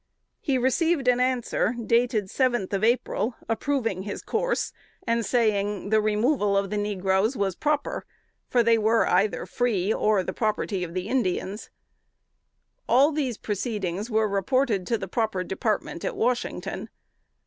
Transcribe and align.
He 0.39 0.57
received 0.57 1.07
an 1.07 1.19
answer, 1.19 1.75
dated 1.79 2.27
seventh 2.31 2.73
of 2.73 2.83
April, 2.83 3.35
approving 3.47 4.01
his 4.01 4.23
course, 4.23 4.73
and 5.05 5.23
saying, 5.23 5.89
"the 5.91 6.01
removal 6.01 6.57
of 6.57 6.71
the 6.71 6.77
negroes 6.77 7.37
was 7.37 7.53
proper; 7.55 8.03
they 8.51 8.79
were 8.79 9.05
either 9.05 9.45
free, 9.45 9.93
or 9.93 10.23
the 10.23 10.33
property 10.33 10.83
of 10.83 10.95
the 10.95 11.07
Indians." 11.07 11.69
All 12.89 13.11
these 13.11 13.37
proceedings 13.37 14.09
were 14.09 14.27
reported 14.27 14.87
to 14.87 14.97
the 14.97 15.07
proper 15.07 15.43
Department 15.43 16.03
at 16.03 16.15
Washington. 16.17 16.89